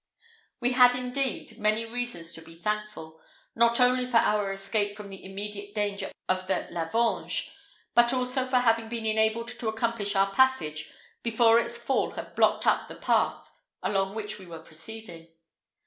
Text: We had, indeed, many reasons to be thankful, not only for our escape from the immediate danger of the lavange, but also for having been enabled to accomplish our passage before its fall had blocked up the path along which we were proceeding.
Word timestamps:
We 0.59 0.71
had, 0.71 0.95
indeed, 0.95 1.59
many 1.59 1.85
reasons 1.85 2.33
to 2.33 2.41
be 2.41 2.55
thankful, 2.55 3.21
not 3.53 3.79
only 3.79 4.03
for 4.03 4.17
our 4.17 4.51
escape 4.51 4.97
from 4.97 5.11
the 5.11 5.23
immediate 5.23 5.75
danger 5.75 6.09
of 6.27 6.47
the 6.47 6.65
lavange, 6.71 7.53
but 7.93 8.11
also 8.11 8.47
for 8.47 8.57
having 8.57 8.89
been 8.89 9.05
enabled 9.05 9.49
to 9.49 9.67
accomplish 9.67 10.15
our 10.15 10.33
passage 10.33 10.91
before 11.21 11.59
its 11.59 11.77
fall 11.77 12.13
had 12.13 12.33
blocked 12.33 12.65
up 12.65 12.87
the 12.87 12.95
path 12.95 13.51
along 13.83 14.15
which 14.15 14.39
we 14.39 14.47
were 14.47 14.57
proceeding. 14.63 15.27